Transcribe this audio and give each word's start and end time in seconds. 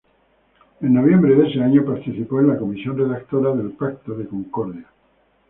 En 0.81 0.95
noviembre 0.95 1.35
de 1.35 1.47
ese 1.47 1.61
año 1.61 1.85
participó 1.85 2.39
en 2.39 2.47
la 2.47 2.57
comisión 2.57 2.97
redactora 2.97 3.53
del 3.55 3.73
Pacto 3.73 4.15
de 4.15 4.25
Concordia. 4.25 4.87